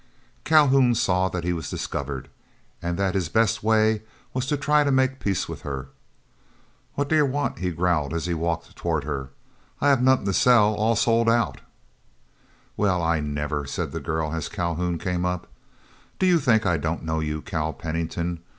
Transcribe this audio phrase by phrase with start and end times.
[0.45, 2.27] Calhoun saw that he was discovered,
[2.81, 4.01] and that his best way
[4.33, 5.89] was to try to make peace with her.
[6.95, 9.29] "What do yer want?" he growled, as he walked toward her.
[9.79, 11.61] "I hev nuthin' to sell; all sold out."
[12.75, 15.45] "Well, I never!" said the girl as Calhoun came up.
[16.17, 18.41] "Do you think I don't know you, Cal Pennington?